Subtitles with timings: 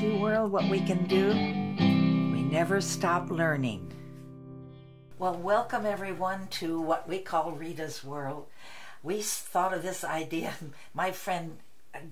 [0.00, 1.26] World, what we can do?
[1.28, 3.92] We never stop learning.
[5.18, 8.46] Well, welcome everyone to what we call Rita's World.
[9.02, 10.54] We thought of this idea.
[10.94, 11.58] My friend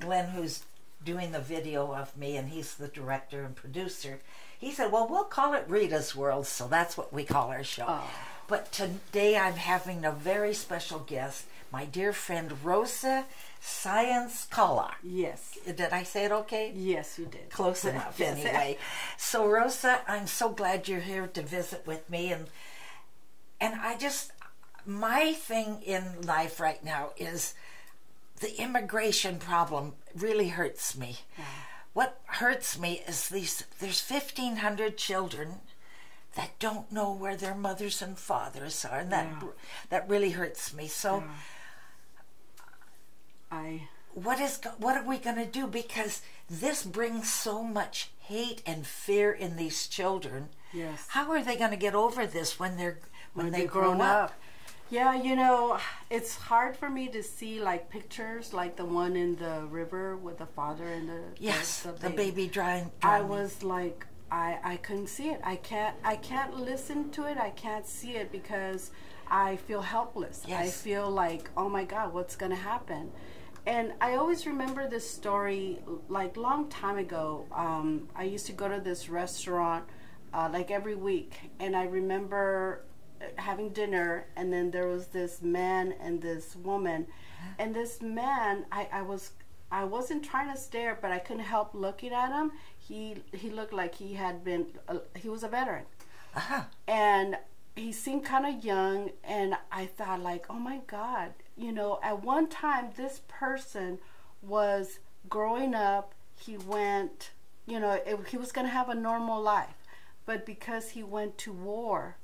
[0.01, 0.65] Glenn, who's
[1.05, 4.19] doing the video of me, and he's the director and producer,
[4.59, 7.85] he said, Well, we'll call it Rita's World, so that's what we call our show.
[7.87, 8.11] Oh.
[8.49, 13.25] But today I'm having a very special guest, my dear friend Rosa
[13.61, 14.95] Science Kala.
[15.03, 15.59] Yes.
[15.65, 16.73] Did I say it okay?
[16.75, 17.51] Yes, you did.
[17.51, 18.79] Close enough, anyway.
[19.17, 22.47] So, Rosa, I'm so glad you're here to visit with me, and
[23.61, 24.33] and I just
[24.85, 27.55] my thing in life right now is
[28.41, 31.19] the immigration problem really hurts me.
[31.95, 35.61] What hurts me is these there's 1500 children
[36.37, 39.49] that don't know where their mothers and fathers are and that Yeah.
[39.91, 40.87] that really hurts me.
[40.89, 41.25] So
[43.51, 48.63] I what is what are we going to do because this brings so much hate
[48.67, 50.49] and fear in these children.
[50.73, 51.07] Yes.
[51.09, 52.99] How are they going to get over this when they're
[53.35, 54.33] when, when they they've grow up?
[54.89, 55.79] Yeah, you know,
[56.11, 60.39] it's hard for me to see like pictures like the one in the river with
[60.39, 62.17] the father and the Yes, the, baby.
[62.17, 62.93] baby drying.
[63.03, 65.41] I was like I I couldn't see it.
[65.45, 67.39] I can't I can't listen to it.
[67.39, 68.91] I can't see it because
[69.29, 70.43] I feel helpless.
[70.49, 73.13] I feel like, "Oh my god, what's going to happen?"
[73.67, 77.47] And I always remember this story like long time ago.
[77.53, 79.85] Um, I used to go to this restaurant
[80.33, 82.85] uh, like every week and I remember
[83.21, 87.07] uh, having dinner and then there was this man and this woman
[87.59, 89.31] and this man I, I was
[89.71, 92.53] I wasn't trying to stare but I couldn't help looking at him
[92.89, 95.85] he he looked like he had been uh, he was a veteran
[96.35, 96.63] Uh-huh.
[96.87, 97.37] and
[97.75, 102.23] he seemed kind of young and I thought like oh my god you know at
[102.23, 103.99] one time this person
[104.43, 104.99] was
[105.29, 107.31] growing up he went
[107.67, 109.79] you know it, he was going to have a normal life
[110.27, 112.17] but because he went to war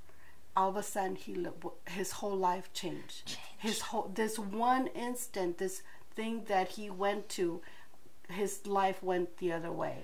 [0.56, 1.46] all of a sudden he
[1.88, 3.26] his whole life changed.
[3.26, 3.38] Changed.
[3.58, 5.82] His whole this one instant, this
[6.14, 7.62] thing that he went to,
[8.28, 9.96] his life went the other way.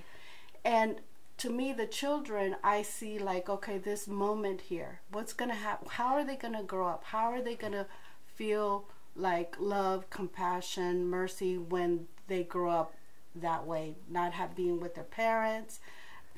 [0.68, 0.96] And
[1.38, 5.88] to me, the children, I see like, okay, this moment here, what's gonna happen?
[5.90, 7.04] How are they gonna grow up?
[7.04, 7.86] How are they gonna
[8.34, 8.84] feel
[9.16, 12.94] like love, compassion, mercy when they grow up
[13.34, 15.80] that way, not have being with their parents?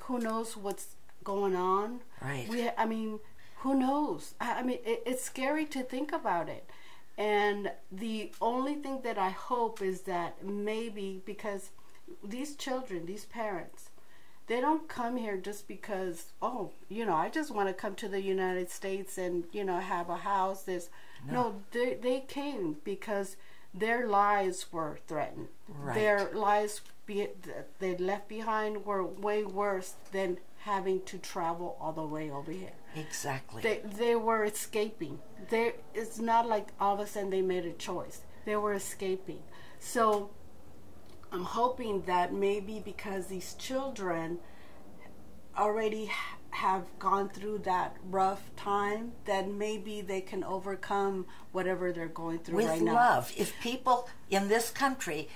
[0.02, 2.02] Who knows what's going on?
[2.22, 2.48] Right.
[2.48, 3.19] We, I mean,
[3.56, 4.34] who knows?
[4.40, 6.70] I, I mean, it, it's scary to think about it.
[7.19, 11.70] And the only thing that I hope is that maybe because
[12.22, 13.89] these children, these parents,
[14.50, 18.09] they don't come here just because, oh, you know, I just want to come to
[18.09, 20.65] the United States and, you know, have a house.
[20.65, 20.91] This,
[21.31, 23.37] no, they, they came because
[23.72, 25.47] their lives were threatened.
[25.69, 25.94] Right.
[25.94, 27.28] Their lives be,
[27.78, 32.72] they left behind were way worse than having to travel all the way over here.
[32.97, 33.62] Exactly.
[33.62, 35.21] They they were escaping.
[35.49, 38.22] They it's not like all of a sudden they made a choice.
[38.44, 39.44] They were escaping.
[39.78, 40.31] So
[41.32, 44.38] I'm hoping that maybe because these children
[45.56, 46.10] already
[46.50, 52.56] have gone through that rough time, that maybe they can overcome whatever they're going through
[52.56, 52.94] With right now.
[52.94, 53.32] love.
[53.36, 55.28] If people in this country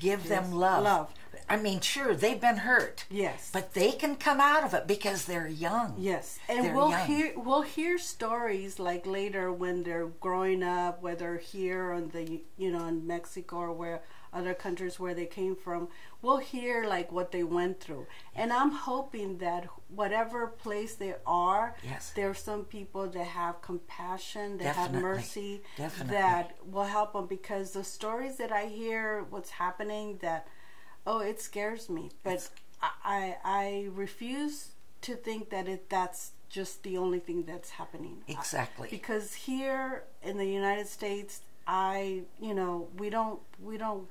[0.00, 0.84] give them love.
[0.84, 1.14] love.
[1.48, 3.04] I mean, sure, they've been hurt.
[3.10, 3.50] Yes.
[3.52, 5.94] But they can come out of it because they're young.
[5.98, 7.06] Yes, and They're we'll young.
[7.06, 12.70] hear we'll hear stories like later when they're growing up, whether here in the you
[12.72, 15.88] know in Mexico or where other countries where they came from.
[16.22, 21.76] We'll hear like what they went through, and I'm hoping that whatever place they are,
[21.84, 22.12] Yes.
[22.14, 24.94] there's some people that have compassion, that Definitely.
[24.94, 26.14] have mercy, Definitely.
[26.16, 30.46] that will help them because the stories that I hear, what's happening, that
[31.06, 32.10] oh, it scares me.
[32.22, 32.48] But
[32.80, 34.72] I, I I refuse
[35.02, 38.22] to think that it that's just the only thing that's happening.
[38.28, 38.88] Exactly.
[38.90, 44.06] Because here in the United States, I you know we don't we don't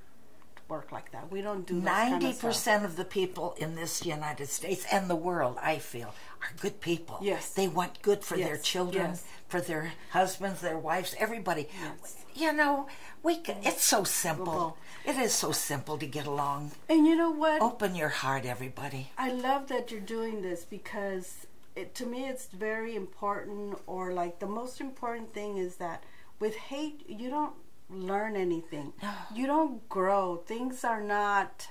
[0.72, 1.30] work like that.
[1.30, 2.50] We don't do kind Ninety of stuff.
[2.50, 6.80] percent of the people in this United States and the world, I feel, are good
[6.80, 7.20] people.
[7.22, 7.52] Yes.
[7.52, 9.26] They want good for their children, yes.
[9.50, 11.68] for their husbands, their wives, everybody.
[11.84, 12.16] Yes.
[12.34, 12.88] You know,
[13.22, 14.46] we can, it's so simple.
[14.46, 14.78] Simple.
[15.04, 16.72] It is so simple to get along.
[16.88, 17.62] And you know what?
[17.62, 19.12] Open your heart, everybody.
[19.18, 24.40] I love that you're doing this because it, to me it's very important or like
[24.40, 26.04] the most important thing is that
[26.40, 27.56] with hate you don't
[27.94, 28.94] learn anything.
[29.02, 29.12] No.
[29.34, 30.38] You don't grow.
[30.38, 31.68] Things are not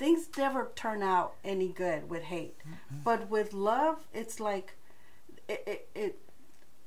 [0.00, 2.56] things never turn out any good with hate.
[3.04, 4.74] But with love it's like
[5.46, 6.18] it, it, it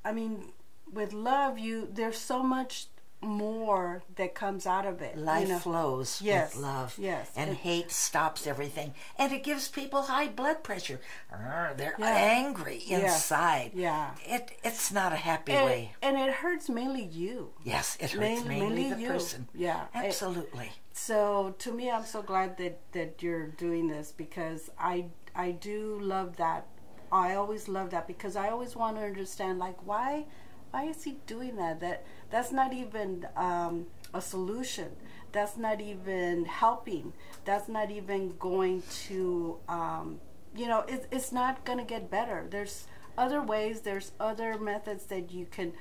[0.03, 0.51] I mean
[0.91, 2.87] with love you there's so much
[3.23, 5.17] more that comes out of it.
[5.17, 5.59] Life you know?
[5.59, 6.95] flows Yes, with love.
[6.97, 7.31] yes.
[7.35, 8.93] And It- hate stops everything.
[9.17, 10.99] And it gives people high blood pressure.
[11.31, 12.05] They're Yeah.
[12.07, 13.71] angry inside.
[13.73, 14.11] Yeah.
[14.25, 15.95] It it's not a happy and, way.
[16.01, 17.53] and it hurts mainly you.
[17.63, 19.07] Yes, it hurts Main- mainly, mainly the you.
[19.09, 19.47] person.
[19.53, 19.83] Yeah.
[19.95, 20.71] It- Absolutely.
[20.93, 25.05] So to me, I'm so glad that that you're doing this because I
[25.35, 26.67] I do love that.
[27.11, 30.25] I always love that because I always want to understand like why
[30.73, 31.79] why is he doing that?
[31.79, 34.89] That that's not even um, a solution.
[35.31, 37.13] That's not even helping.
[37.45, 40.19] That's not even going to um,
[40.55, 42.45] you know it, it's not going to get better.
[42.49, 42.87] There's
[43.17, 43.81] other ways.
[43.81, 45.73] There's other methods that you can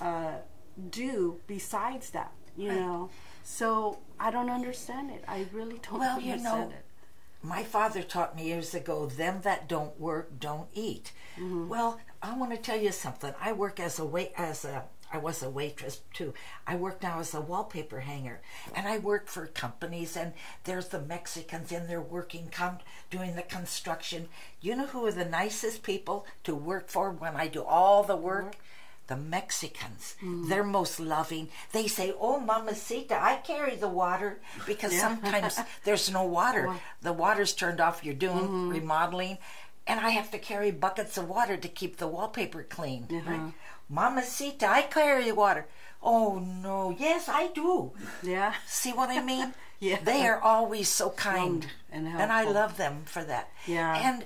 [0.00, 0.36] uh,
[0.90, 2.32] do besides that.
[2.56, 2.80] You Right.
[2.80, 3.10] know.
[3.42, 5.22] So I don't understand it.
[5.28, 6.84] I really don't Well, you know, it.
[7.42, 11.12] My father taught me years ago, them that don't work don't eat.
[11.38, 11.68] Mm-hmm.
[11.68, 13.32] Well, I want to tell you something.
[13.40, 16.34] I work as a wait as a I was a waitress too.
[16.66, 18.40] I work now as a wallpaper hanger,
[18.74, 20.16] and I work for companies.
[20.16, 20.32] And
[20.64, 22.78] there's the Mexicans in there working, com-
[23.08, 24.28] doing the construction.
[24.60, 28.16] You know who are the nicest people to work for when I do all the
[28.16, 28.56] work?
[29.06, 30.16] The Mexicans.
[30.20, 30.48] Mm-hmm.
[30.48, 31.50] They're most loving.
[31.70, 36.74] They say, "Oh, mamacita, I carry the water," because sometimes there's no water.
[37.02, 38.04] The water's turned off.
[38.04, 38.68] You're doing Mm-hmm.
[38.70, 39.38] remodeling,
[39.86, 43.08] and I have to carry buckets of water to keep the wallpaper clean.
[43.10, 43.30] Uh-huh.
[43.30, 43.52] Right?
[43.88, 45.66] Mamacita, I carry water.
[46.02, 47.92] Oh no, yes, I do.
[48.22, 48.54] Yeah.
[48.66, 49.54] See what I mean?
[49.78, 49.98] Yeah.
[50.02, 53.50] They are always so kind, and and I love them for that.
[53.66, 53.94] Yeah.
[53.94, 54.24] And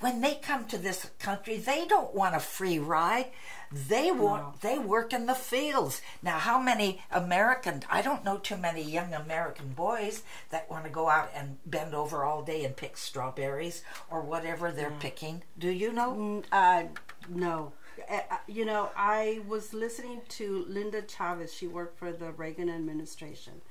[0.00, 3.26] when they come to this country, they don't want a free ride.
[3.72, 6.00] They want they work in the fields.
[6.22, 7.82] Now, how many American?
[7.90, 11.94] I don't know too many young American boys that want to go out and bend
[11.94, 15.42] over all day and pick strawberries or whatever they're picking.
[15.58, 16.12] Do you know?
[16.12, 16.84] Mm, Uh,
[17.28, 17.72] no.
[18.10, 21.52] Uh, uh, You know, I was listening to Linda Chavez.
[21.52, 23.62] She worked for the Reagan administration.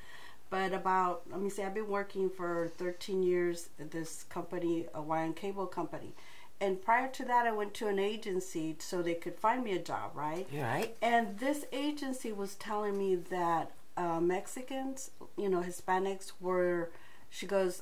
[0.49, 5.01] But about, let me say, I've been working for 13 years at this company, a
[5.01, 6.13] wire and cable company.
[6.61, 9.79] And prior to that, I went to an agency so they could find me a
[9.79, 10.47] job, right?
[10.53, 10.95] Right.
[11.01, 16.91] And this agency was telling me that uh, Mexicans, you know, Hispanics were,
[17.29, 17.81] she goes,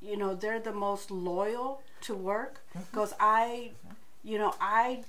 [0.00, 2.60] you know, they're the most loyal to work.
[2.90, 3.72] Because I,
[4.22, 5.04] you know, I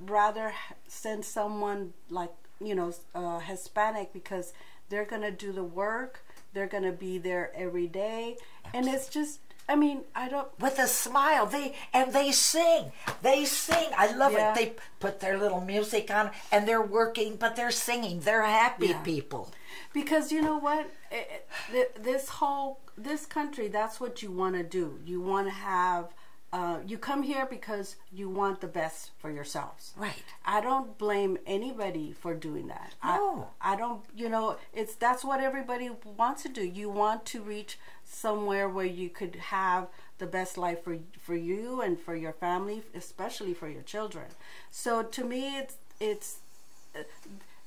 [0.00, 0.52] rather
[0.88, 4.52] send someone like, you know, uh, Hispanic because
[4.88, 8.36] they're going to do the work, they're going to be there every day.
[8.74, 11.46] And it's just, I mean, I don't, with a smile.
[11.46, 12.92] They and they sing.
[13.22, 13.88] They sing.
[13.96, 14.50] I love Yeah.
[14.52, 14.54] it.
[14.54, 18.20] They put their little music on and they're working, but they're singing.
[18.20, 19.02] They're happy Yeah.
[19.02, 19.50] people.
[19.92, 24.62] because you know what It- it- this whole this country that's what you want to
[24.62, 26.12] do you want to have
[26.52, 30.22] uh, you come here because you want the best for yourselves Right.
[30.44, 33.48] i don't blame anybody for doing that No.
[33.60, 37.42] I, I don't you know it's that's what everybody wants to do you want to
[37.42, 39.88] reach somewhere where you could have
[40.18, 44.26] the best life for for you and for your family especially for your children
[44.70, 46.38] so to me it's it's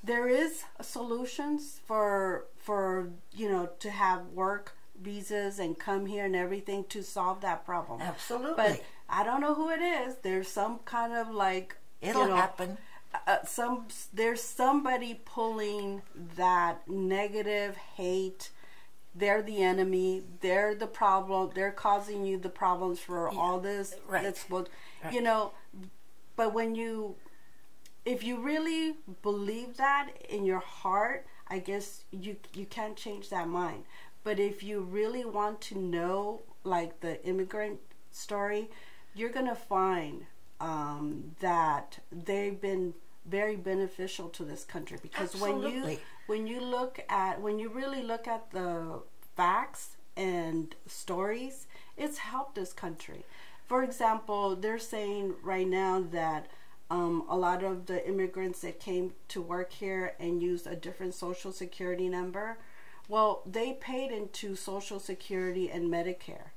[0.04, 6.36] there is solutions for for you know to have work visas and come here and
[6.36, 8.02] everything to solve that problem.
[8.02, 8.56] Absolutely.
[8.56, 10.16] But I don't know who it is.
[10.22, 12.78] There's some kind of like It'll you know, happen.
[13.28, 16.02] Uh, some there's somebody pulling
[16.36, 18.52] that negative hate.
[19.20, 20.24] They're the enemy.
[20.42, 21.52] They're the problem.
[21.54, 23.96] They're causing you the problems for all this.
[24.08, 24.24] right.
[24.24, 24.70] That's what
[25.04, 25.14] Right.
[25.14, 25.52] you know.
[26.36, 27.16] But when you
[28.06, 33.48] if you really believe that in your heart, I guess you you can't change that
[33.48, 33.84] mind.
[34.24, 37.80] But if you really want to know, like the immigrant
[38.12, 38.70] story,
[39.16, 40.26] you're gonna find
[40.62, 42.94] um, that they've been
[43.26, 48.02] very beneficial to this country because when you when you look at when you really
[48.02, 49.02] look at the
[49.40, 51.66] facts and stories,
[51.96, 53.24] it's helped this country.
[53.68, 56.48] For example, they're saying right now that
[56.92, 61.14] um, a lot of the immigrants that came to work here and used a different
[61.14, 62.58] social security number,
[63.08, 66.50] well, they paid into social security and Medicare.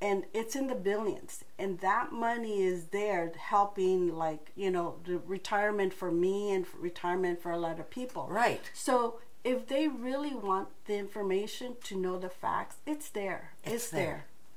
[0.00, 1.44] And it's in the billions.
[1.58, 7.42] And that money is there helping, like, you know, the retirement for me and retirement
[7.42, 8.28] for a lot of people.
[8.30, 8.62] Right.
[8.72, 13.52] So if they really want the information to know the facts, it's there.
[13.64, 14.00] It's, It's there.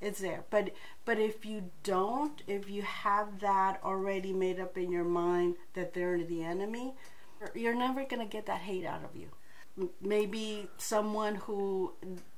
[0.02, 0.10] there.
[0.10, 0.44] It's there.
[0.50, 0.72] But
[1.06, 5.94] but if you don't, if you have that already made up in your mind that
[5.94, 6.94] they're the enemy,
[7.56, 9.30] you're never gonna get that hate out of you.
[10.02, 11.94] Maybe someone who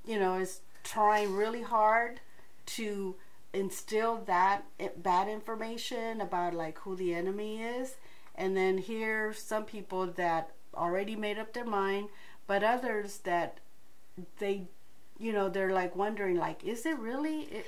[0.06, 2.22] you know is trying really hard
[2.68, 3.16] to
[3.54, 4.64] instill that
[4.98, 7.96] bad information about like who the enemy is
[8.36, 12.10] and then here some people that already made up their mind
[12.48, 13.60] but others that
[14.40, 14.64] they,
[15.20, 17.42] you know, they're like wondering, like, is it really?
[17.42, 17.66] Is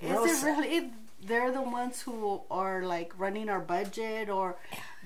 [0.00, 0.46] it Rosa.
[0.46, 0.90] really?
[1.24, 4.56] They're the ones who are like running our budget, or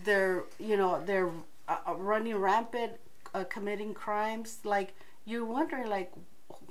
[0.04, 1.30] they're, you know, they're
[1.68, 2.92] uh, uh, running rampant,
[3.34, 4.58] uh, committing crimes.
[4.64, 4.94] Like
[5.24, 6.12] you're wondering, like,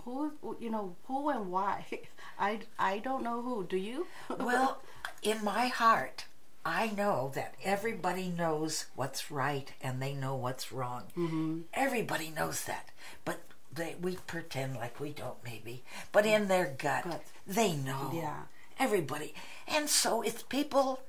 [0.04, 1.86] who, you know, who and why?
[2.40, 3.64] I I don't know who.
[3.64, 4.08] Do you?
[4.40, 4.82] Well,
[5.22, 6.26] in my heart,
[6.66, 11.04] I know that everybody knows what's right and they know what's wrong.
[11.16, 11.60] Mm-hmm.
[11.76, 12.90] Everybody knows that,
[13.24, 13.42] but
[13.72, 15.84] they we pretend like we don't, maybe.
[16.12, 18.12] But in their gut, they know.
[18.14, 18.44] Yeah.
[18.80, 19.34] Everybody,
[19.68, 21.02] and so it's people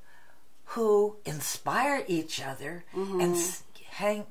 [0.66, 3.36] who inspire each other and
[3.90, 4.26] hang,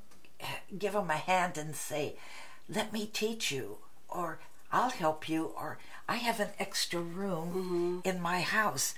[0.78, 2.16] give them a hand and say,
[2.70, 4.40] "Let me teach you," or
[4.72, 8.94] "I'll help you," or "I have an extra room in my house,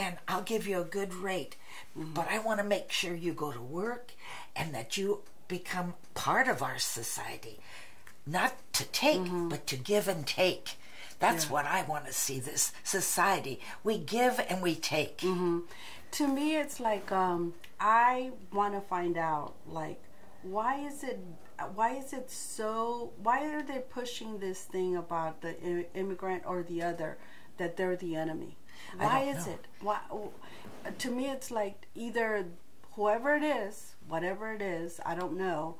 [0.00, 1.56] and I'll give you a good rate,
[1.96, 2.14] mm-hmm.
[2.14, 4.12] but I want to make sure you go to work
[4.56, 7.60] and that you become part of our society,
[8.26, 9.48] not to take, mm-hmm.
[9.48, 10.76] but to give and take."
[11.20, 13.60] That's what I want to see this society.
[13.84, 15.18] We give and we take.
[15.18, 15.58] Mm-hmm.
[16.12, 20.00] to me it's like um i want to find out like
[20.42, 21.18] why is it
[21.74, 25.54] why is it so why are they pushing this thing about the
[25.94, 27.16] immigrant or the other
[27.60, 28.52] that they're the enemy
[28.98, 29.52] why is know.
[29.54, 29.98] it why
[30.98, 32.46] to me it's like either
[32.96, 33.74] whoever it is
[34.12, 35.76] whatever it is i don't know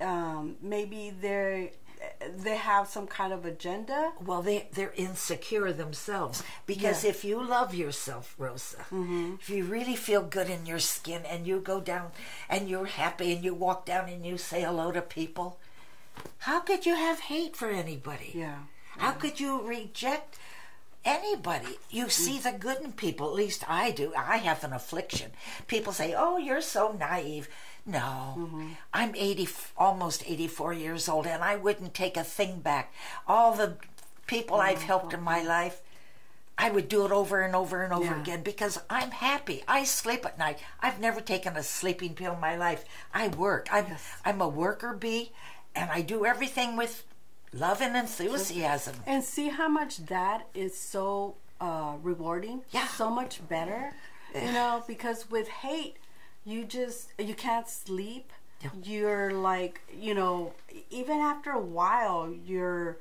[0.00, 1.72] um maybe they
[2.44, 7.10] they have some kind of agenda Well, they they're insecure themselves because Yeah.
[7.12, 8.86] if you love yourself, Rosa,
[9.40, 12.06] if you really feel good in your skin and you go down
[12.48, 15.58] and you're happy and you walk down and you say hello to people,
[16.48, 18.30] how could you have hate for anybody?
[18.34, 18.60] yeah
[19.04, 20.30] How could you reject
[21.04, 21.78] anybody?
[21.90, 23.28] You see the good in people.
[23.28, 24.12] At least I do.
[24.16, 25.32] I have an affliction.
[25.66, 27.48] People say, "Oh, you're so naive."
[27.86, 28.68] No, mm-hmm.
[28.92, 32.92] I'm 80, almost 84 years old, and I wouldn't take a thing back.
[33.26, 33.76] All the
[34.26, 35.80] people oh, I've helped in my life,
[36.58, 38.20] I would do it over and over and over Yeah.
[38.20, 39.64] again because I'm happy.
[39.66, 40.58] I sleep at night.
[40.80, 42.84] I've never taken a sleeping pill in my life.
[43.14, 43.68] I work.
[43.72, 44.02] I'm Yes.
[44.26, 45.32] I'm a worker bee,
[45.74, 47.02] and I do everything with
[47.52, 48.94] love and enthusiasm.
[49.06, 52.86] and see how much that is so uh, rewarding Yeah.
[52.88, 53.92] so much better
[54.34, 55.96] you know because with hate
[56.44, 58.70] you just you can't sleep Yeah.
[58.84, 60.52] you're like you know
[60.90, 62.98] even after a while your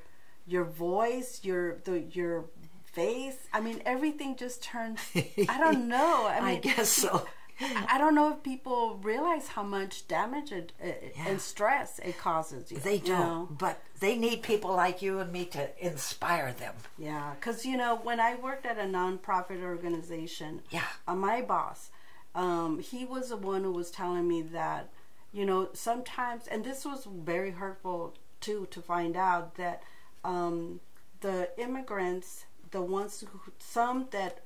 [0.47, 2.45] your voice your the your
[2.91, 4.99] face i mean everything just turns
[5.47, 7.25] i don't know i mean I guess so.
[7.61, 11.27] I don't know if people realize how much damage it, it, Yeah.
[11.27, 12.77] and stress it causes you.
[12.79, 13.47] They don't, know?
[13.51, 16.75] but they need people like you and me to inspire them.
[16.97, 20.83] Yeah, because you know when I worked at a nonprofit organization, Yeah.
[21.07, 21.89] uh, my boss,
[22.35, 24.89] um, he was the one who was telling me that,
[25.33, 29.83] you know, sometimes, and this was very hurtful too to find out that
[30.23, 30.79] um,
[31.21, 34.39] the immigrants, the ones who, some that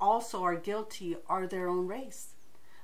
[0.00, 2.34] also are guilty, are their own race,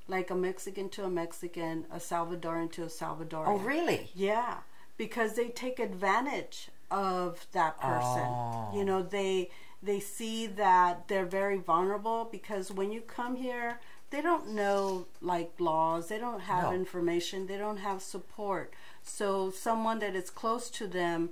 [0.08, 3.46] like a Mexican to a Mexican, a Salvadoran to a Salvadoran.
[3.48, 4.10] Oh, really?
[4.14, 4.58] Yeah,
[4.96, 8.26] because they take advantage of that person.
[8.26, 8.70] Oh.
[8.74, 9.50] You know, they
[9.82, 15.52] they see that they're very vulnerable because when you come here, they don't know like
[15.58, 16.72] laws, they don't have No.
[16.72, 18.72] information, they don't have support.
[19.02, 21.30] So someone that is close to them,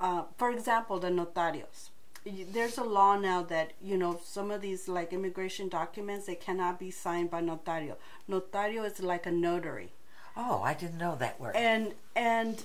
[0.00, 1.90] uh, for example, the notarios.
[2.52, 6.78] There's a law now that you know some of these like immigration documents they cannot
[6.78, 7.94] be signed by notario.
[8.28, 9.90] Notario is like a notary
[10.36, 11.54] Oh, I didn't know that word.
[11.56, 12.62] and and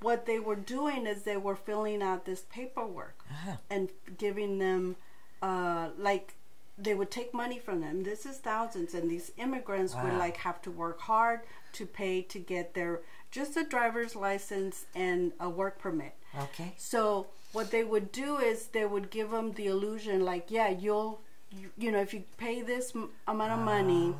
[0.00, 3.56] what they were doing is they were filling out this paperwork Uh-huh.
[3.70, 4.96] and giving them
[5.42, 6.34] uh like
[6.76, 10.60] they would take money from them this is thousands and these immigrants would like have
[10.62, 11.40] to work hard
[11.72, 16.14] to pay to get their just a driver's license and a work permit
[16.46, 16.72] Okay.
[16.76, 21.20] so what they would do is they would give them the illusion, like, yeah, you'll,
[21.50, 24.14] you, you know, if you pay this m- amount of money,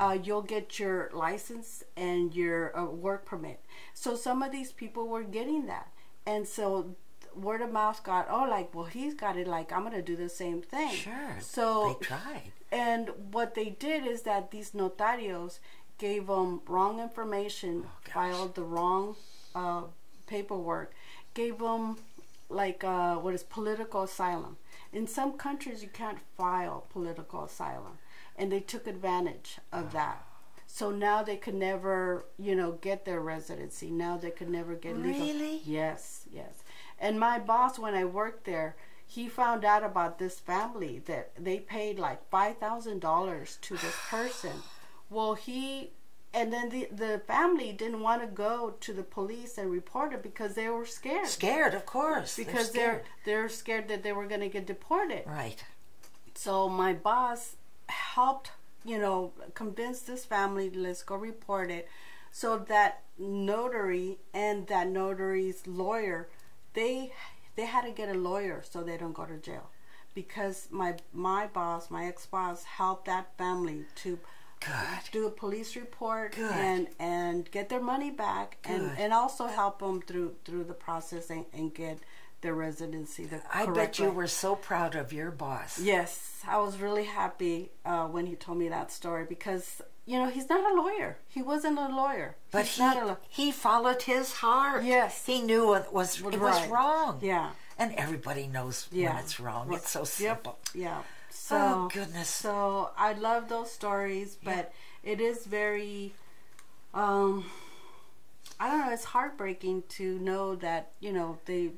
[0.00, 3.60] uh, you'll get your license and your uh, work permit.
[3.94, 5.88] So some of these people were getting that,
[6.26, 6.96] and so
[7.34, 9.46] word of mouth got, oh, like, well, he's got it.
[9.46, 10.90] Like, I'm gonna do the same thing.
[10.94, 11.36] Sure.
[11.40, 12.52] So they tried.
[12.72, 15.58] and what they did is that these notarios
[15.98, 19.14] gave them wrong information, Oh, filed the wrong
[19.54, 19.82] uh,
[20.26, 20.92] paperwork,
[21.34, 21.96] gave them
[22.52, 24.56] like uh, what is political asylum.
[24.92, 27.98] In some countries, you can't file political asylum,
[28.36, 30.24] and they took advantage of that.
[30.66, 33.90] So now they could never, you know, get their residency.
[33.90, 35.26] Now they could never get legal.
[35.26, 35.60] Really?
[35.64, 36.62] Yes, yes.
[36.98, 41.58] And my boss, when I worked there, he found out about this family that they
[41.58, 44.62] paid like five thousand dollars to this person.
[45.10, 45.90] Well, he
[46.34, 50.22] and then the the family didn't want to go to the police and report it
[50.22, 51.26] because they were scared.
[51.28, 52.36] Scared, of course.
[52.36, 55.24] Because they're, they're they're scared that they were going to get deported.
[55.26, 55.64] right.
[56.34, 57.56] So my boss
[57.88, 58.52] helped,
[58.84, 61.88] you know, convince this family, let's go report it.
[62.30, 66.28] So that notary and that notary's lawyer,
[66.74, 67.12] they
[67.56, 69.70] they had to get a lawyer so they don't go to jail.
[70.14, 74.18] Because my my boss, my ex boss, helped that family to
[74.66, 75.10] Good.
[75.12, 76.50] do a police report Good.
[76.52, 78.98] and and get their money back and Good.
[78.98, 81.98] and also help them through through the process and, and get
[82.42, 83.24] their residency.
[83.26, 84.10] The I bet you way.
[84.12, 85.78] were so proud of your boss.
[85.78, 90.28] Yes, I was really happy uh, when he told me that story because you know
[90.28, 91.18] he's not a lawyer.
[91.28, 92.34] He wasn't a lawyer.
[92.50, 94.82] But He's he not a law- he followed his heart.
[94.84, 95.24] Yes.
[95.26, 97.18] He knew what was it was wrong.
[97.22, 97.50] Yeah.
[97.78, 99.10] And everybody knows Yeah.
[99.14, 99.68] when it's wrong.
[99.68, 99.78] Right.
[99.78, 100.06] It's so Yep.
[100.08, 100.58] simple.
[100.74, 101.02] Yeah.
[101.42, 102.28] So, Oh, goodness.
[102.28, 104.72] So I love those stories, but
[105.02, 106.14] it is very,
[106.94, 107.46] um,
[108.60, 108.92] I don't know.
[108.92, 111.72] It's heartbreaking to know that you know they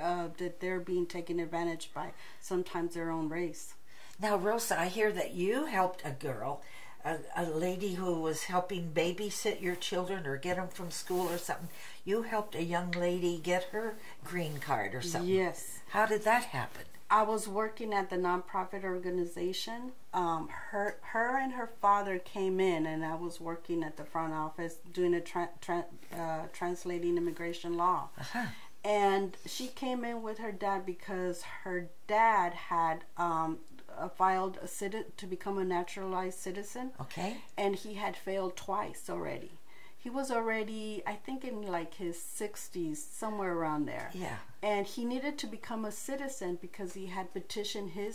[0.00, 3.74] uh, that they're being taken advantage by sometimes their own race.
[4.18, 6.62] Now, Rosa, I hear that you helped a girl,
[7.04, 11.36] a, a lady who was helping babysit your children or get them from school or
[11.36, 11.68] something.
[12.06, 15.30] You helped a young lady get her green card or something.
[15.30, 15.80] Yes.
[15.90, 16.84] How did that happen?
[17.08, 19.92] I was working at the nonprofit organization.
[20.12, 24.32] Um, her, her and her father came in, and I was working at the front
[24.32, 28.08] office doing a tra- tra- uh, translating immigration law.
[28.18, 28.46] Uh-huh.
[28.84, 33.58] And she came in with her dad because her dad had um,
[33.98, 37.38] uh, filed a citi- to become a naturalized citizen, Okay.
[37.56, 39.52] and he had failed twice already.
[39.98, 44.36] He was already, I think, in like his 60s, somewhere around there Yeah.
[44.66, 48.14] And he needed to become a citizen because he had petitioned his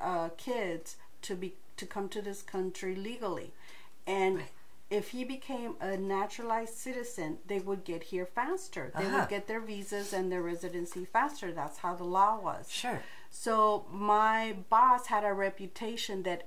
[0.00, 3.48] uh, kids to be to come to this country legally,
[4.06, 4.50] and Right.
[4.90, 8.84] if he became a naturalized citizen, they would get here faster.
[8.98, 9.16] They Uh-huh.
[9.18, 11.48] would get their visas and their residency faster.
[11.60, 12.70] That's how the law was.
[12.82, 13.00] Sure.
[13.30, 16.40] So my boss had a reputation that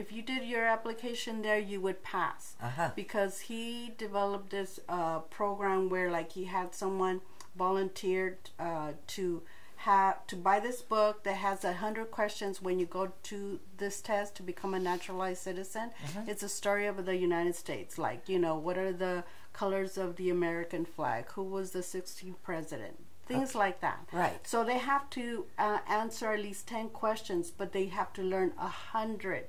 [0.00, 2.90] if you did your application there, you would pass Uh-huh.
[3.02, 3.62] because he
[4.06, 7.20] developed this uh, program where like he had someone
[7.58, 9.42] volunteered uh, to
[9.82, 14.00] have to buy this book that has a hundred questions when you go to this
[14.00, 15.90] test to become a naturalized citizen.
[16.26, 20.16] It's a story of the United States, like you know what are the colors of
[20.16, 24.08] the American flag, who was the 16th president, things like that.
[24.12, 24.38] Right.
[24.46, 28.52] So they have to uh, answer at least 10 questions, but they have to learn
[28.58, 29.44] a hundred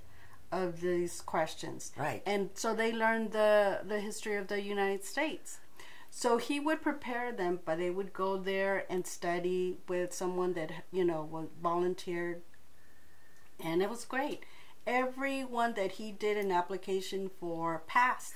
[0.51, 1.91] of these questions.
[1.97, 2.21] Right.
[2.25, 5.59] And so they learn the, the history of the United States.
[6.11, 10.71] So he would prepare them, but they would go there and study with someone that,
[10.91, 12.41] you know, was volunteered.
[13.63, 14.43] And it was great.
[14.87, 18.33] Everyone that he did an application for passed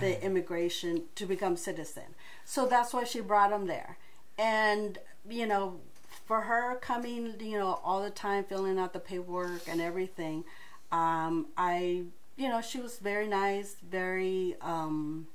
[0.00, 2.14] the immigration to become citizen.
[2.44, 3.98] So that's why she brought him there.
[4.38, 5.80] And, you know,
[6.26, 10.44] for her coming, you know, all the time filling out the paperwork and everything,
[10.92, 12.04] um, I,
[12.36, 15.26] you know, she was very nice, very, um,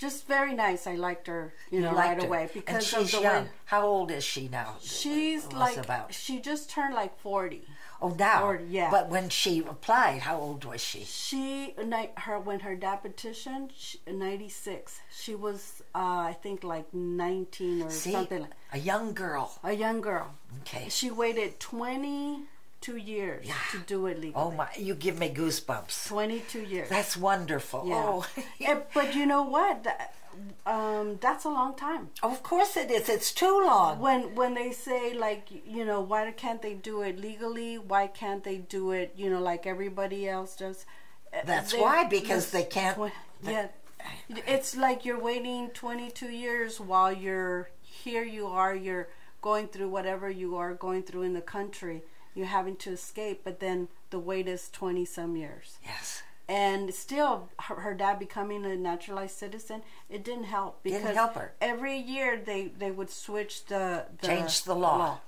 [0.00, 0.86] just very nice.
[0.86, 2.26] I liked her, you, know, liked right her.
[2.26, 3.44] away because she's of the young.
[3.44, 4.76] way How old is she now?
[4.80, 5.76] she's like.
[5.76, 6.14] about.
[6.14, 7.66] She just turned like forty.
[8.02, 8.46] Oh, now.
[8.46, 8.90] or- yeah.
[8.90, 11.04] But when she applied, how old was she?
[11.04, 11.74] She
[12.16, 13.72] her when her dad petitioned,
[14.10, 15.00] ninety six.
[15.14, 15.98] She was, uh,
[16.32, 18.40] I think, like nineteen or See, something.
[18.42, 19.52] like a young girl.
[19.62, 20.34] A young girl.
[20.62, 20.86] Okay.
[20.88, 22.44] She waited twenty
[22.80, 23.54] two years Yeah.
[23.72, 24.32] to do it legally.
[24.36, 24.68] Oh my!
[24.76, 26.08] You give me goosebumps.
[26.08, 26.88] Twenty two years.
[26.88, 27.84] That's wonderful.
[27.86, 27.94] yeah.
[28.06, 28.26] Oh,
[28.60, 29.86] Eh, but you know what?
[30.64, 32.10] Um, that's a long time.
[32.22, 33.08] of course it is.
[33.08, 33.98] It's too long.
[33.98, 38.44] when when they say like you know why can't they do it legally why can't
[38.44, 40.86] they do it you know like everybody else does
[41.32, 43.12] Uh, That's they- why, because they can't- twen-
[43.42, 43.68] yeah
[44.56, 49.08] it's like you're waiting 22 years while you're here you are you're
[49.42, 52.02] going through whatever you are going through in the country
[52.34, 56.22] you're having to escape but then the wait is 20 some years Yes.
[56.48, 61.34] and still her, her dad becoming a naturalized citizen it didn't help because Didn't help
[61.34, 61.52] her.
[61.60, 65.18] every year they they would switch the, the Change the law.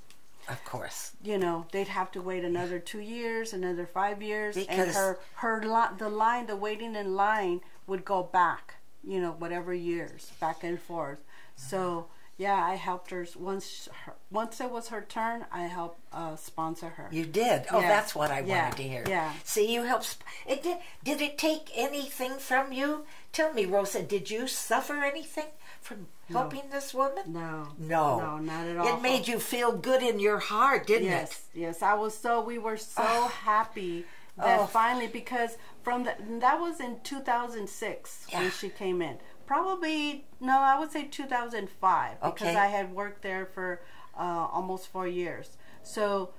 [0.48, 1.12] Of course.
[1.22, 5.62] you know they'd have to wait another two years another five years and her her
[5.62, 10.64] li- the line the waiting in line would go back you know whatever years back
[10.64, 11.18] and forth
[11.54, 12.06] so
[12.38, 16.88] yeah i helped her once her, once it was her turn i helped uh, sponsor
[16.90, 17.64] her You did.
[17.70, 17.88] Oh, Yeah.
[17.88, 18.64] that's what I Yeah.
[18.64, 19.04] wanted to hear.
[19.08, 19.32] Yeah.
[19.44, 20.04] See, you helped.
[20.12, 20.76] sp- It did.
[21.02, 23.06] Did it take anything from you?
[23.32, 24.02] Tell me, Rosa.
[24.02, 25.46] Did you suffer anything
[25.80, 27.24] from helping this woman?
[27.32, 28.18] no No.
[28.20, 31.60] no not at all It made you feel good in your heart, didn't yes it?
[31.64, 31.82] yes Yes.
[31.82, 33.08] i was so we were so
[33.50, 34.04] happy
[34.36, 34.66] that Oh.
[34.66, 36.14] finally because from the
[36.44, 38.40] that was in 2006 Yeah.
[38.40, 39.16] when she came in.
[39.46, 42.57] Probably no, I would say 2005 because Okay.
[42.57, 43.81] I had worked there for
[44.18, 45.57] uh, almost four years.
[45.83, 46.31] So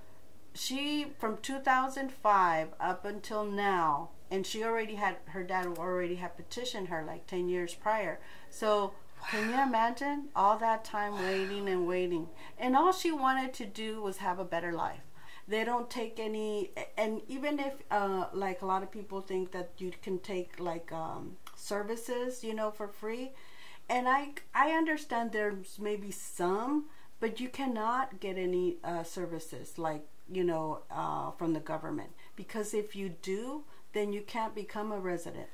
[0.54, 6.90] she from 2005 up until now and she already had her dad already had petitioned
[6.90, 8.94] her like 10 years prior so
[9.32, 12.28] can you imagine all that time waiting and waiting
[12.60, 15.02] and all she wanted to do was have a better life
[15.48, 19.72] they don't take any and even if uh, like a lot of people think that
[19.78, 23.32] you can take like um, services you know for free
[23.90, 26.86] and i i understand there's maybe some
[27.20, 32.74] but you cannot get any uh, services like you know uh, from the government because
[32.74, 35.48] if you do then you can't become a resident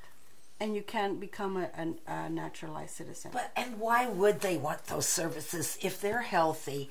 [0.62, 4.86] and you can't become a, an- a naturalized citizen But and why would they want
[4.88, 6.90] those services if they're healthy?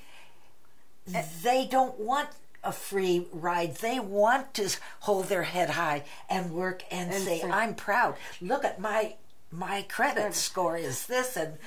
[1.14, 1.22] Eh.
[1.42, 2.28] They don't want
[2.64, 3.76] a free ride.
[3.76, 4.68] They want to
[5.00, 8.16] hold their head high and work and, And say, "I'm proud.
[8.40, 9.14] Look at my
[9.50, 11.58] my credit score is this, and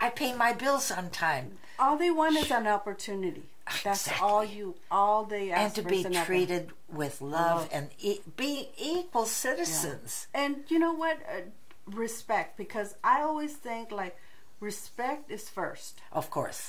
[0.00, 3.42] I- pay my bills on time." all they want is an opportunity
[3.82, 7.68] that's all you all they ask and to be treated with love Love.
[7.72, 10.28] and e- be equal citizens.
[10.32, 11.40] and you know what uh,
[11.90, 14.16] respect because i always think like
[14.64, 16.60] respect is first Of course.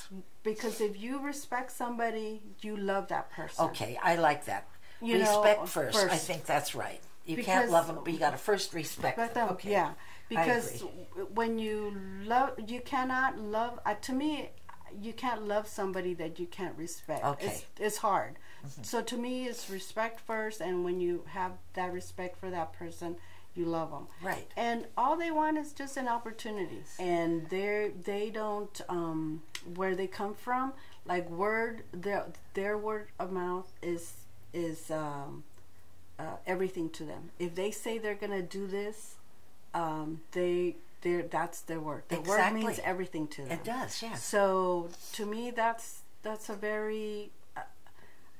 [0.42, 4.64] because if you respect somebody you love that person Okay, I like that.
[5.00, 5.98] You know, respect first.
[6.16, 7.00] I think that's right.
[7.26, 9.46] You Because- can't love them, but you got to first respect, Respect them.
[9.48, 9.70] them, Okay.
[9.72, 9.92] yeah.
[10.28, 10.82] Because
[11.34, 11.76] when you
[12.24, 13.78] love, you cannot love.
[13.84, 14.50] Uh, to me,
[15.06, 17.24] you can't love somebody that you can't respect.
[17.24, 17.46] Okay.
[17.46, 18.32] it's, it's hard.
[18.82, 23.16] So to me, it's respect first, and when you have that respect for that person,
[23.56, 24.06] you love them.
[24.22, 24.46] Right.
[24.56, 29.42] And all they want is just an opportunity, and they're they don't um,
[29.74, 30.72] where they come from.
[31.04, 34.14] Like word, their their word of mouth is
[34.52, 35.44] is um,
[36.18, 37.30] uh, everything to them.
[37.38, 39.14] If they say they're gonna do this,
[39.74, 42.04] um, they they that's their word.
[42.08, 42.64] The word Exactly.
[42.64, 43.52] means everything to them.
[43.52, 44.24] It does, yes.
[44.24, 47.30] So to me, that's that's a very.
[47.56, 47.60] Uh,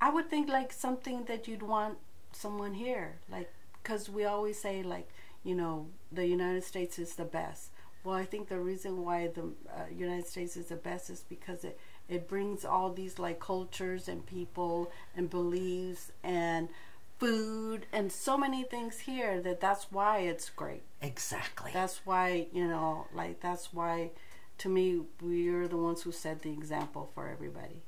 [0.01, 1.97] I would think like something that you'd want
[2.31, 3.51] someone here, like
[3.87, 5.07] because we always say like
[5.43, 7.71] you know the United States is the best.
[8.03, 11.63] Well, I think the reason why the uh, United States is the best is because
[11.63, 16.69] it it brings all these like cultures and people and beliefs and
[17.17, 21.71] food and so many things here that that's why it's great Exactly.
[21.73, 24.11] that's why you know like that's why
[24.59, 27.81] to me we're the ones who set the example for everybody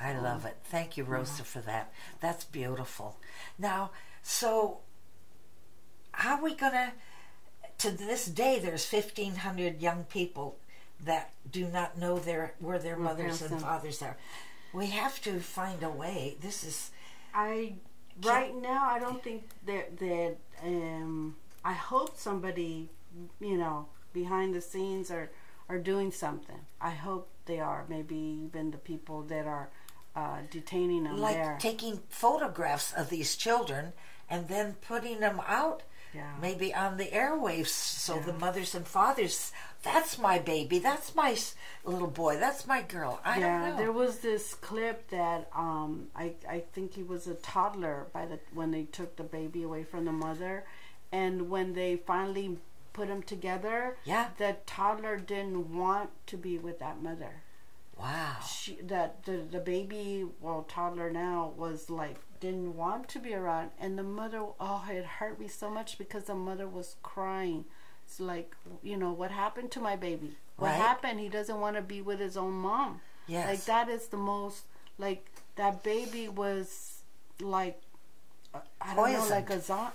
[0.00, 0.56] I love it.
[0.64, 1.92] Thank you, Rosa, for that.
[2.20, 3.18] That's beautiful.
[3.58, 3.90] Now,
[4.22, 4.78] so
[6.24, 6.92] are we gonna?
[7.78, 10.56] To this day, there's 1,500 young people
[11.02, 14.16] that do not know their where their mothers and fathers are.
[14.72, 16.36] We have to find a way.
[16.40, 16.90] This is
[17.34, 17.74] i
[18.24, 22.88] right now i don't think that that um i hope somebody
[23.40, 25.30] you know behind the scenes are
[25.68, 29.70] are doing something i hope they are maybe even the people that are
[30.16, 33.92] uh, detaining them like there taking photographs of these children
[34.28, 35.82] and then putting them out
[36.14, 36.32] Yeah.
[36.42, 41.36] maybe on the airwaves so the mothers and fathers that's my baby that's my
[41.84, 46.08] little boy that's my girl i yeah, don't know there was this clip that um,
[46.16, 49.84] I I think he was a toddler by the when they took the baby away
[49.84, 50.64] from the mother,
[51.12, 52.58] and when they finally
[52.92, 54.30] put them together, Yeah.
[54.36, 57.42] the toddler didn't want to be with that mother.
[57.96, 63.34] wow She that the the baby, well, toddler now was like didn't want to be
[63.34, 67.64] around, and the mother, oh, it hurt me so much because the mother was crying.
[68.06, 70.36] It's like you know what happened to my baby.
[70.56, 70.76] What Right.
[70.76, 71.20] happened?
[71.20, 73.00] He doesn't want to be with his own mom.
[73.26, 74.64] yes Like that is the most
[74.98, 77.02] like that baby was
[77.40, 77.80] like
[78.52, 79.92] uh, I don't know like a zo-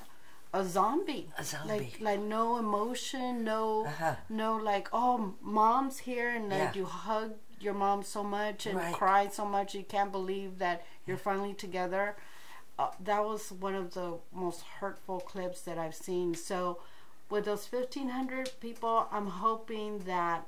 [0.54, 1.30] a zombie.
[1.38, 1.74] A zombie.
[1.74, 4.16] Like like no emotion, no Uh-huh.
[4.30, 6.74] no like oh mom's here and like Yeah.
[6.80, 8.94] you hug your mom so much and Right.
[8.94, 12.16] cry so much you can't believe that you're finally together.
[12.78, 16.36] Uh, that was one of the most hurtful clips that I've seen.
[16.36, 16.80] So
[17.30, 20.46] with those 1500 people, I'm hoping that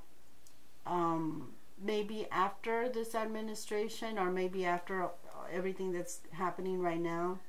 [0.85, 5.09] um, maybe after this administration or maybe after
[5.51, 7.39] everything that's happening right now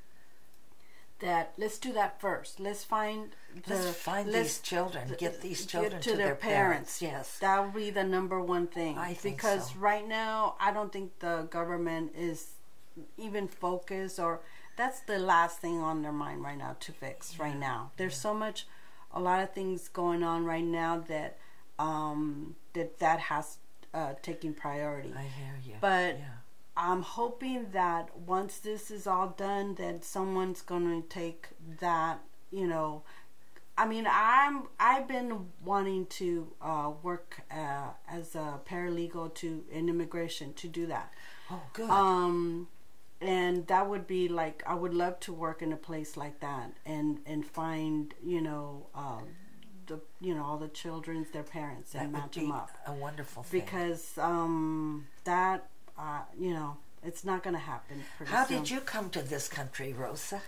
[1.20, 3.30] that let's do that first let's find
[3.66, 7.02] the let's find let's- these children get these children to, their, parents.
[7.02, 9.78] yes that would be the number one thing I think because so.
[9.80, 12.50] right now i don't think the government is
[13.16, 14.40] even focused or
[14.78, 18.32] that's the last thing on their mind right now to fix right now there's so
[18.32, 18.66] much
[19.12, 21.38] a lot of things going on right now that
[21.78, 23.58] um that that has
[23.92, 26.24] uh taking priority i hear you But- yeah.
[26.80, 31.48] I'm hoping that once this is all done, that someone's going to take
[31.80, 32.20] that,
[32.52, 33.02] you know.
[33.76, 39.88] I mean, I'm I've been wanting to uh, work uh, as a paralegal to in
[39.88, 41.12] immigration to do that.
[41.50, 41.90] Oh, good.
[41.90, 42.68] Um,
[43.20, 46.72] and that would be like I would love to work in a place like that
[46.86, 49.20] and and find you know uh,
[49.86, 53.60] the you know all the children's their parents and match them up a wonderful thing.
[53.60, 58.02] because um, that uh, you know it's not going to happen.
[58.24, 58.58] How soon.
[58.58, 60.42] did you come to this country, Rosa?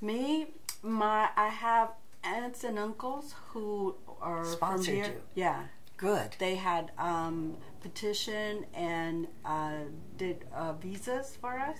[0.00, 0.46] Me,
[0.82, 1.90] my I have
[2.22, 5.04] aunts and uncles who are Sponsored from here.
[5.06, 5.22] you.
[5.34, 5.62] Yeah,
[5.96, 6.36] Good.
[6.38, 9.72] they had um, petition and uh,
[10.16, 11.78] did uh, visas for us.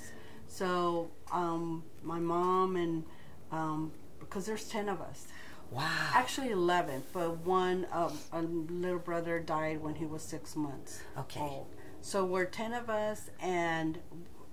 [0.57, 3.05] So um, my mom and
[3.53, 5.27] um, because there's ten of us,
[5.71, 5.87] Wow.
[6.14, 11.40] actually eleven, but one um, a little brother died when he was six months Okay.
[11.40, 11.66] old.
[12.01, 13.99] So we're ten of us, and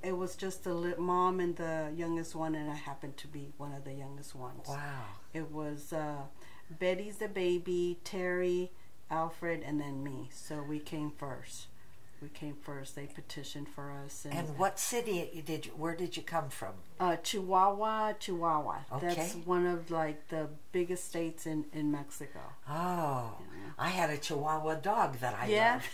[0.04, 3.54] it was just the li- mom and the youngest one, and I happened to be
[3.56, 4.66] one of the youngest ones.
[4.68, 5.06] Wow.
[5.34, 6.24] It was uh,
[6.70, 8.74] Betty's the baby, Terry,
[9.10, 10.30] Alfred, and then me.
[10.34, 11.68] So we came first.
[12.24, 12.96] We came first.
[12.96, 14.24] They petitioned for us.
[14.24, 15.74] And, And what city did you?
[15.74, 16.72] Where did you come from?
[16.98, 18.78] uh, Chihuahua, Chihuahua.
[19.02, 22.40] That's one of like the biggest states in in Mexico.
[22.70, 23.34] Oh,
[23.78, 25.74] I had a Chihuahua dog that I Yeah.
[25.74, 25.86] loved,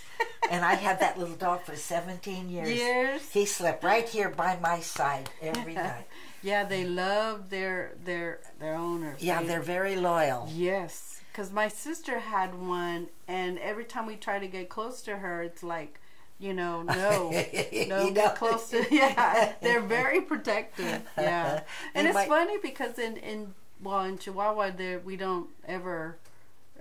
[0.52, 2.70] and I had that little dog for 17 years.
[2.70, 3.22] Years.
[3.32, 6.06] He slept right here by my side every night.
[6.44, 9.24] Yeah, they love their their their owners.
[9.24, 10.48] Yeah, They- they're very loyal.
[10.54, 15.18] Yes, because my sister had one, and every time we try to get close to
[15.18, 15.99] her, it's like,
[16.40, 17.32] you know, no,
[17.72, 18.86] You no, get close to.
[18.92, 21.02] Yeah, they're very protective.
[21.18, 21.62] Yeah,
[21.94, 26.18] and They it's might- funny because in in well in Chihuahua there we don't ever.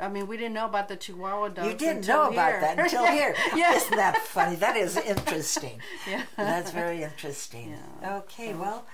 [0.01, 1.67] I mean, we didn't know about the Chihuahua dogs.
[1.69, 2.61] You didn't know about here.
[2.61, 3.13] that until Yeah.
[3.13, 3.35] here.
[3.57, 3.75] Yeah.
[3.75, 4.55] Isn't that funny?
[4.55, 5.81] That is interesting.
[6.09, 6.23] Yeah.
[6.37, 7.77] That's very interesting.
[8.01, 8.19] Yeah.
[8.19, 8.87] Okay, well,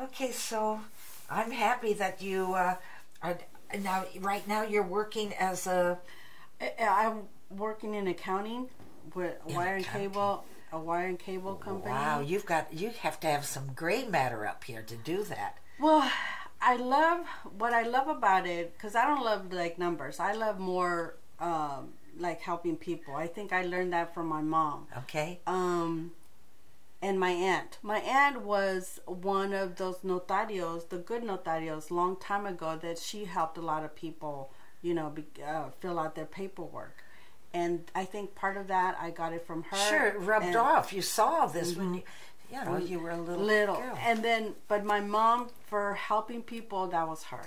[0.00, 0.80] okay, so
[1.30, 2.74] I'm happy that you uh,
[3.22, 3.38] are
[3.78, 4.06] now.
[4.18, 5.98] Right now, you're working as a
[6.60, 6.74] I-
[7.06, 8.70] I'm working in accounting
[9.14, 11.92] with In wire and cable, a wire and cable company.
[11.92, 12.20] wow.
[12.20, 15.58] You've got you have to have some gray matter up here to do that.
[15.78, 16.10] Well,
[16.60, 17.26] I love
[17.58, 20.20] what I love about it because I don't love like numbers.
[20.20, 23.14] I love more um, like helping people.
[23.16, 25.40] I think I learned that from my mom Okay.
[25.46, 26.12] um,
[27.00, 27.78] and my aunt.
[27.82, 33.24] My aunt was one of those notarios, the good notarios, long time ago that she
[33.24, 37.02] helped a lot of people, you know, be, uh, fill out their paperwork.
[37.52, 39.76] And I think part of that I got it from her.
[39.76, 40.56] Sure, it rubbed Mm-hmm.
[40.76, 40.92] off.
[40.92, 42.02] You saw this when you,
[42.52, 43.98] you know, you were a little little girl.
[44.02, 47.42] and then but my mom for helping people that was her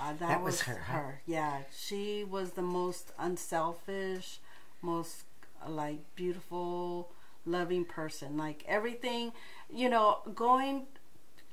[0.00, 1.00] uh, that, That was was, her, huh?
[1.26, 4.38] yeah she was the most unselfish
[4.82, 5.24] most
[5.64, 7.10] uh, like beautiful
[7.44, 9.32] loving person like everything
[9.72, 10.86] you know going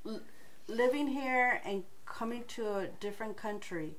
[0.05, 0.21] l-
[0.67, 3.95] living here and coming to a different country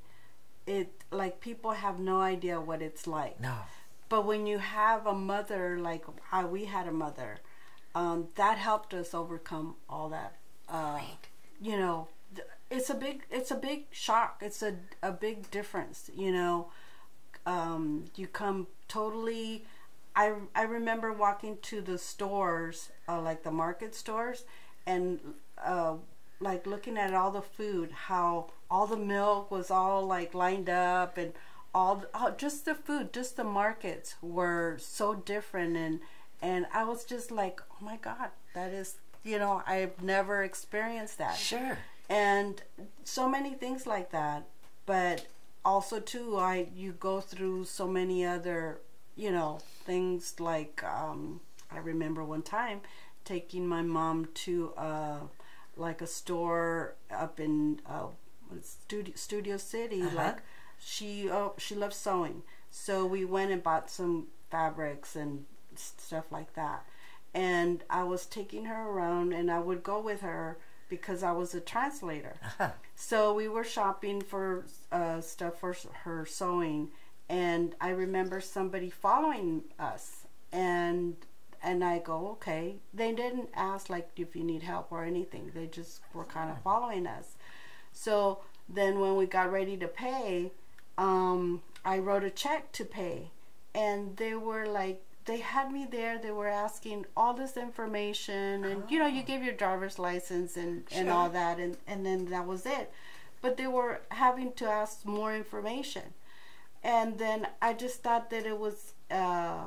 [0.67, 3.55] it like people have no idea what it's like no.
[4.09, 7.39] But when you have a mother like how we had a mother,
[7.95, 10.37] um, that helped us overcome all that.
[10.69, 11.29] Uh, Right.
[11.61, 12.09] You know,
[12.71, 14.39] it's a big it's a big shock.
[14.43, 16.11] It's a a big difference.
[16.15, 16.69] You know,
[17.47, 19.65] um, you come totally.
[20.15, 24.45] I I remember walking to the stores, uh, like the market stores,
[24.87, 25.21] and
[25.65, 25.95] uh,
[26.41, 31.17] like looking at all the food, how all the milk was all like lined up,
[31.19, 31.33] and
[31.77, 36.01] all oh, just the food, just the markets were so different, and
[36.41, 41.19] and I was just like, oh my god, that is you know I've never experienced
[41.19, 41.77] that Sure.
[42.09, 42.63] and
[43.05, 44.41] so many things like that
[44.93, 45.27] but
[45.65, 48.79] also too i you go through so many other
[49.17, 49.59] you know
[49.89, 51.41] things like um
[51.73, 52.79] i remember one time
[53.25, 55.19] taking my mom to uh
[55.77, 58.07] like a store up in uh
[58.63, 60.17] studio studio city Uh-huh.
[60.25, 60.39] like
[60.79, 66.55] she oh she loves sewing so we went and bought some fabrics and stuff like
[66.55, 66.85] that
[67.35, 70.59] and i was taking her around and i would go with her
[70.89, 72.71] because i was a translator Uh-huh.
[72.95, 76.89] so we were shopping for uh, stuff for her sewing,
[77.29, 81.17] and I remember somebody following us, and
[81.63, 82.77] and I go, okay.
[82.95, 85.51] They didn't ask like if you need help or anything.
[85.53, 87.35] They just were kind of following us.
[87.93, 90.53] So then when we got ready to pay,
[90.99, 93.31] um, I wrote a check to pay,
[93.75, 95.03] and they were like.
[95.27, 96.21] They had me there.
[96.21, 100.85] They were asking all this information, and you know, you give your driver's license and
[100.93, 102.93] and all that, and and then that was it.
[103.43, 106.15] But they were having to ask more information,
[106.85, 109.65] and then I just thought that it was uh,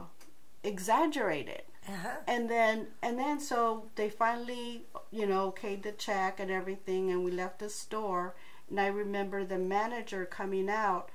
[0.64, 1.64] exaggerated.
[1.88, 2.10] Uh-huh.
[2.26, 7.26] And then and then so they finally, you know, okayed the check and everything, and
[7.26, 8.34] we left the store.
[8.70, 11.10] And I remember the manager coming out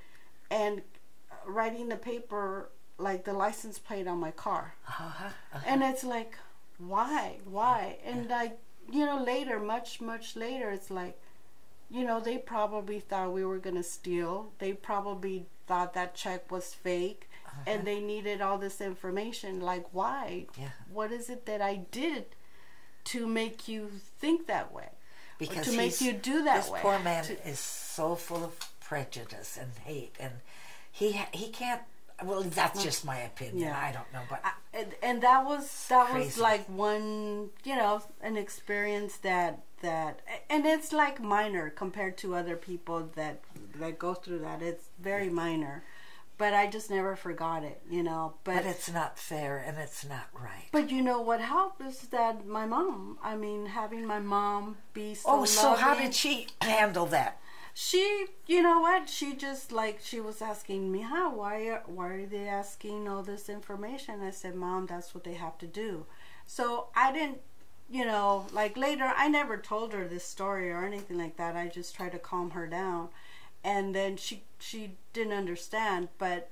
[0.49, 0.81] and
[1.45, 4.75] writing the paper like the license plate on my car.
[4.87, 5.27] Uh-huh.
[5.27, 5.59] uh-huh.
[5.67, 6.37] And it's like,
[6.77, 7.37] why?
[7.45, 7.97] Why?
[8.05, 8.57] And like,
[8.91, 11.19] you know, later, much, much later, it's like,
[11.89, 14.51] you know, they probably thought we were going to steal.
[14.59, 17.29] They probably thought that check was fake
[17.67, 19.61] and they needed all this information.
[19.61, 20.47] Like, why?
[20.57, 20.69] Yeah.
[20.91, 22.25] What is it that I did
[23.05, 24.89] to make you think that way?
[25.37, 26.79] because to make you do that this way.
[26.81, 30.33] poor man To- is so full of prejudice and hate, and
[30.91, 31.81] he he can't.
[32.23, 33.67] Well, that's just my opinion.
[33.67, 33.77] Yeah.
[33.77, 38.01] I don't know, but I- and, and that was that was like one you know
[38.21, 40.19] an experience that that
[40.49, 43.41] and it's like minor compared to other people that
[43.79, 45.83] that go through that it's very minor
[46.37, 50.05] but i just never forgot it you know but but it's not fair and it's
[50.05, 50.67] not right.
[50.71, 55.13] but you know what helped is that my mom i mean having my mom be
[55.13, 57.39] so oh, so how did she handle that?
[57.75, 59.09] She you know what?
[59.09, 63.21] She just like she was asking me how why are, why are they asking all
[63.23, 64.21] this information?
[64.23, 66.05] I said mom that's what they have to do.
[66.47, 67.41] So i didn't
[67.89, 71.55] you know like later i never told her this story or anything like that.
[71.55, 73.09] I just tried to calm her down.
[73.63, 76.09] And then she she didn't understand.
[76.17, 76.49] But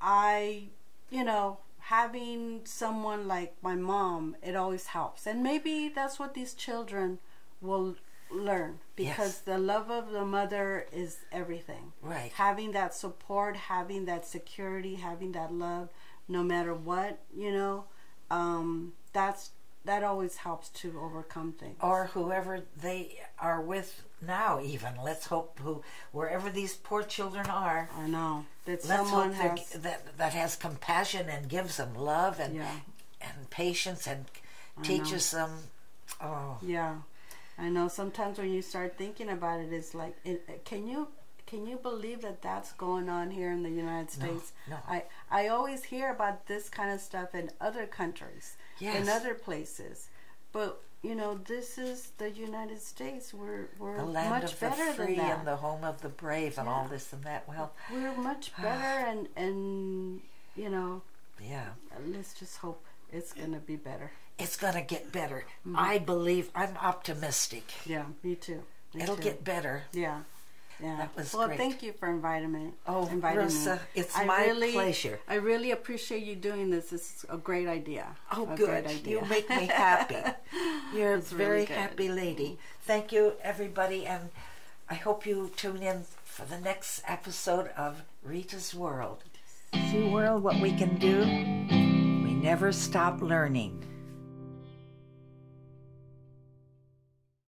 [0.00, 0.64] i
[1.10, 5.26] you know having someone like my mom it always helps.
[5.26, 7.20] And maybe that's what these children
[7.60, 7.96] will
[8.34, 9.38] learn because Yes.
[9.40, 12.32] the love of the mother is everything Right.
[12.34, 15.88] having that support having that security having that love
[16.28, 17.84] no matter what you know
[18.30, 19.50] um that's
[19.84, 24.94] that always helps to overcome things Or whoever they are with now, even.
[25.04, 27.90] Let's hope who wherever these poor children are.
[27.94, 32.54] i know that Let's someone has that that has compassion and gives them love and
[32.54, 32.76] Yeah.
[33.20, 34.24] and patience and
[34.78, 35.50] I teaches them.
[36.22, 36.96] Oh, Yeah,
[37.58, 37.88] I know.
[37.88, 41.08] Sometimes when you start thinking about it, it's like, it, can you
[41.46, 44.52] can you believe that that's going on here in the United States?
[44.68, 44.76] no.
[44.76, 44.82] no.
[44.88, 49.00] I I always hear about this kind of stuff in other countries, yes.
[49.00, 50.08] in other places,
[50.52, 53.34] but you know, this is the United States.
[53.34, 55.38] We're we're the land much of the better free than that.
[55.38, 57.46] and the home of the brave and all this and that.
[57.46, 60.22] Well, we're much better, and and
[60.56, 61.02] you know,
[61.42, 61.68] yeah.
[62.08, 64.12] let's just hope it's gonna be better.
[64.38, 65.44] It's going to get better.
[65.66, 65.76] Mm-hmm.
[65.78, 67.72] I believe, I'm optimistic.
[67.86, 68.62] Yeah, me too.
[68.92, 69.22] Me It'll too.
[69.22, 69.84] get better.
[69.92, 70.20] Yeah.
[70.82, 70.96] Yeah.
[70.96, 71.56] That was well, great.
[71.58, 72.70] thank you for inviting me.
[72.86, 73.80] Oh, inviting Rosa, me.
[73.94, 75.20] it's I my really, pleasure.
[75.28, 76.92] I really appreciate you doing this.
[76.92, 78.06] It's a great idea.
[78.32, 78.84] Oh, A good.
[78.86, 79.20] idea.
[79.20, 80.16] You make me happy.
[80.94, 82.58] You're a very really happy lady.
[82.82, 84.30] Thank you, everybody, and
[84.90, 89.22] I hope you tune in for the next episode of Rita's World.
[89.90, 91.20] See, world, what we can do?
[92.24, 93.84] We never stop learning.